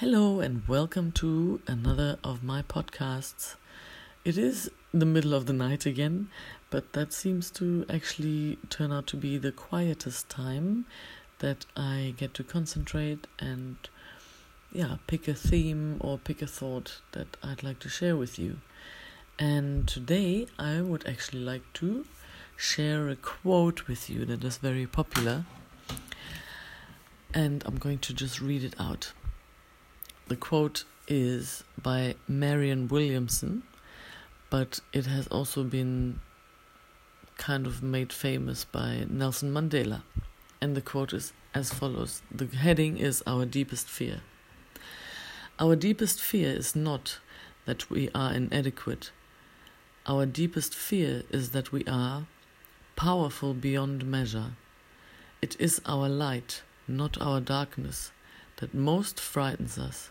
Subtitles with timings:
[0.00, 3.56] Hello, and welcome to another of my podcasts.
[4.24, 6.30] It is the middle of the night again,
[6.70, 10.86] but that seems to actually turn out to be the quietest time
[11.40, 13.76] that I get to concentrate and,
[14.72, 18.56] yeah, pick a theme or pick a thought that I'd like to share with you.
[19.38, 22.06] And today I would actually like to
[22.56, 25.44] share a quote with you that is very popular.
[27.34, 29.12] And I'm going to just read it out.
[30.30, 33.64] The quote is by Marianne Williamson,
[34.48, 36.20] but it has also been
[37.36, 40.02] kind of made famous by Nelson Mandela.
[40.62, 44.22] And the quote is as follows The heading is Our Deepest Fear.
[45.58, 47.18] Our deepest fear is not
[47.66, 49.10] that we are inadequate
[50.06, 52.26] our deepest fear is that we are
[52.96, 54.52] powerful beyond measure.
[55.42, 58.10] It is our light, not our darkness,
[58.56, 60.10] that most frightens us.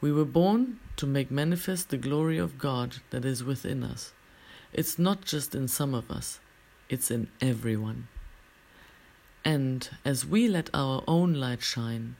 [0.00, 4.12] We were born to make manifest the glory of God that is within us.
[4.72, 6.40] It's not just in some of us,
[6.88, 8.08] it's in everyone.
[9.44, 12.16] And as we let our own light shine,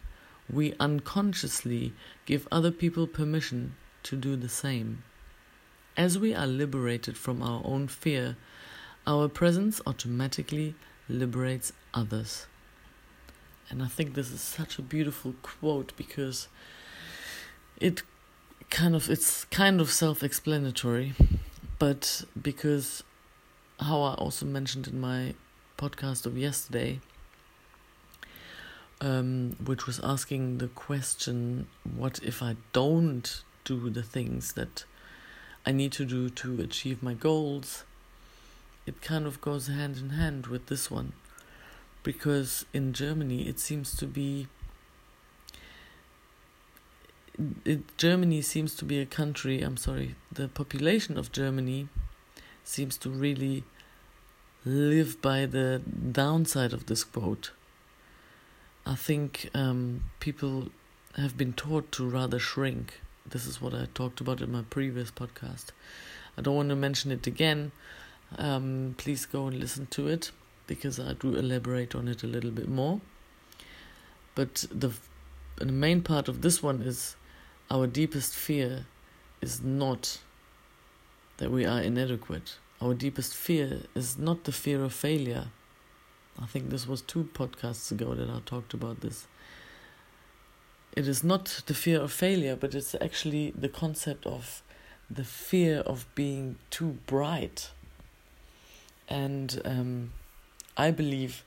[0.50, 1.92] we unconsciously
[2.26, 5.02] give other people permission to do the same.
[5.96, 8.36] As we are liberated from our own fear,
[9.06, 10.74] our presence automatically
[11.08, 12.46] liberates others.
[13.70, 16.48] And I think this is such a beautiful quote because
[17.80, 18.02] it
[18.70, 21.14] kind of it's kind of self-explanatory,
[21.78, 23.02] but because
[23.80, 25.34] how I also mentioned in my
[25.76, 27.00] podcast of yesterday,
[29.00, 34.84] um, which was asking the question, what if I don't do the things that
[35.64, 37.84] I need to do to achieve my goals,
[38.86, 41.12] it kind of goes hand in hand with this one.
[42.02, 44.48] Because in Germany, it seems to be.
[47.64, 51.88] It, Germany seems to be a country, I'm sorry, the population of Germany
[52.64, 53.64] seems to really
[54.64, 55.80] live by the
[56.12, 57.52] downside of this quote.
[58.84, 60.68] I think um, people
[61.16, 63.00] have been taught to rather shrink
[63.30, 65.66] this is what I talked about in my previous podcast.
[66.36, 67.72] I don't want to mention it again.
[68.38, 70.30] Um, please go and listen to it
[70.66, 73.00] because I do elaborate on it a little bit more.
[74.34, 74.92] But the
[75.56, 77.16] the main part of this one is
[77.70, 78.86] our deepest fear
[79.40, 80.18] is not
[81.38, 82.56] that we are inadequate.
[82.80, 85.46] Our deepest fear is not the fear of failure.
[86.40, 89.26] I think this was two podcasts ago that I talked about this
[90.98, 94.62] it is not the fear of failure, but it's actually the concept of
[95.08, 97.70] the fear of being too bright.
[99.08, 100.12] And um,
[100.76, 101.44] I believe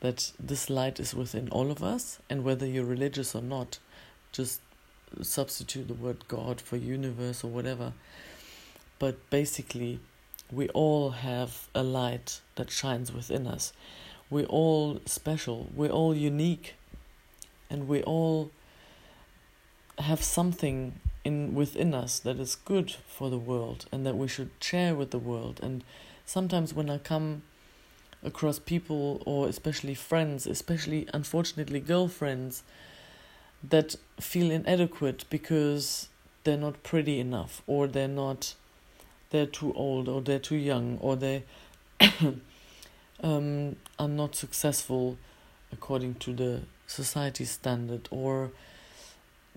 [0.00, 3.78] that this light is within all of us, and whether you're religious or not,
[4.32, 4.62] just
[5.22, 7.92] substitute the word God for universe or whatever.
[8.98, 10.00] But basically,
[10.50, 13.72] we all have a light that shines within us.
[14.30, 16.74] We're all special, we're all unique,
[17.70, 18.50] and we all
[19.98, 24.50] have something in within us that is good for the world and that we should
[24.60, 25.82] share with the world and
[26.26, 27.42] sometimes when i come
[28.22, 32.62] across people or especially friends especially unfortunately girlfriends
[33.70, 36.08] that feel inadequate because
[36.44, 38.54] they're not pretty enough or they're not
[39.30, 41.42] they're too old or they're too young or they
[43.22, 45.16] um, are not successful
[45.72, 48.50] according to the society standard or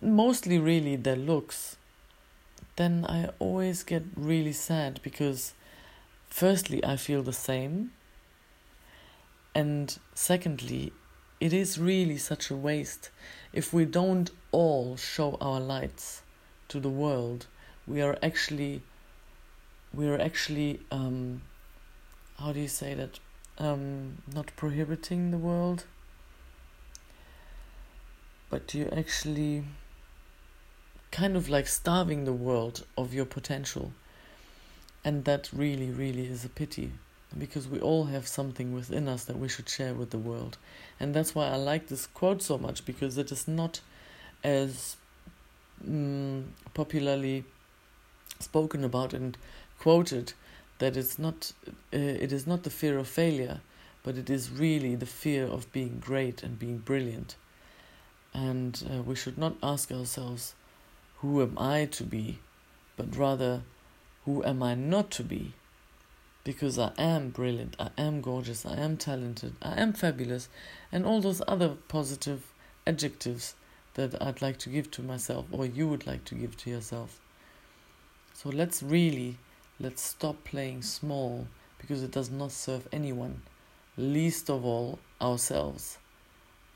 [0.01, 1.77] mostly really their looks,
[2.75, 5.53] then I always get really sad because,
[6.29, 7.91] firstly, I feel the same,
[9.55, 10.93] and secondly,
[11.39, 13.09] it is really such a waste
[13.53, 16.21] if we don't all show our lights
[16.67, 17.45] to the world.
[17.85, 18.81] We are actually,
[19.93, 21.41] we are actually, um,
[22.39, 23.19] how do you say that?
[23.59, 25.85] Um, not prohibiting the world,
[28.49, 29.63] but you actually
[31.11, 33.93] kind of like starving the world of your potential.
[35.03, 36.91] And that really, really is a pity
[37.37, 40.57] because we all have something within us that we should share with the world.
[40.99, 43.81] And that's why I like this quote so much because it is not
[44.43, 44.97] as
[45.85, 46.43] mm,
[46.73, 47.43] popularly
[48.39, 49.37] spoken about and
[49.79, 50.33] quoted
[50.79, 53.61] that it's not uh, it is not the fear of failure
[54.03, 57.35] but it is really the fear of being great and being brilliant.
[58.33, 60.55] And uh, we should not ask ourselves
[61.17, 62.39] who am i to be?
[62.97, 63.61] but rather
[64.25, 65.53] who am i not to be
[66.47, 70.47] because i am brilliant i am gorgeous i am talented i am fabulous
[70.91, 72.41] and all those other positive
[72.85, 73.53] adjectives
[73.95, 77.19] that i'd like to give to myself or you would like to give to yourself
[78.33, 79.37] so let's really
[79.79, 81.47] let's stop playing small
[81.79, 83.41] because it does not serve anyone,
[83.95, 85.97] least of all ourselves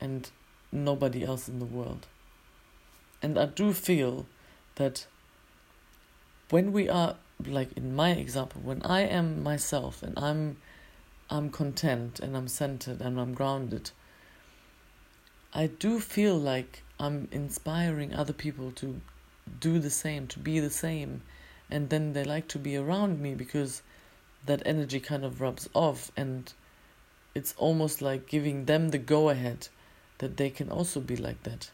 [0.00, 0.30] and
[0.70, 2.06] nobody else in the world.
[3.22, 4.26] And I do feel
[4.76, 5.06] that
[6.50, 7.16] when we are
[7.46, 10.56] like in my example, when I am myself and I'm
[11.30, 13.90] I'm content and I'm centered and I'm grounded,
[15.54, 19.00] I do feel like I'm inspiring other people to
[19.60, 21.22] do the same, to be the same,
[21.70, 23.82] and then they like to be around me because
[24.46, 26.52] that energy kind of rubs off and
[27.34, 29.68] it's almost like giving them the go ahead
[30.18, 31.70] that they can also be like that.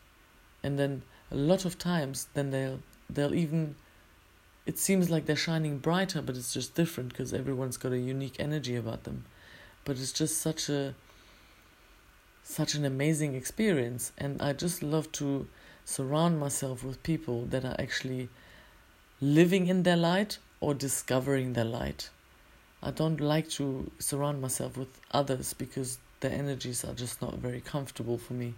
[0.63, 2.81] And then a lot of times then they'll
[3.11, 3.75] they'll even
[4.69, 8.37] it seems like they're shining brighter but it's just different because everyone's got a unique
[8.39, 9.25] energy about them
[9.85, 10.95] but it's just such a
[12.45, 15.49] such an amazing experience and i just love to
[15.89, 18.29] surround myself with people that are actually
[19.23, 22.11] living in their light or discovering their light.
[22.83, 27.61] I don't like to surround myself with others because their energies are just not very
[27.61, 28.55] comfortable for me.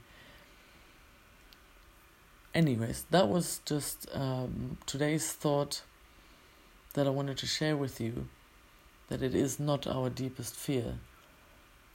[2.53, 5.83] Anyways, that was just um, today's thought
[6.95, 8.29] that I wanted to share with you
[9.09, 10.95] that it is not our deepest fear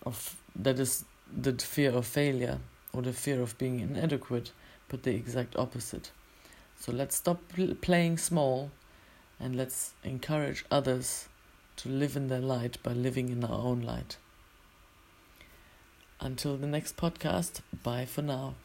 [0.06, 1.06] of that is
[1.36, 2.60] the fear of failure
[2.94, 4.52] or the fear of being inadequate,
[4.88, 6.12] but the exact opposite.
[6.80, 7.42] So let's stop
[7.82, 8.72] playing small
[9.40, 11.28] and let's encourage others
[11.78, 14.18] to live in their light by living in our own light.
[16.22, 18.56] Until the next podcast, bye for now.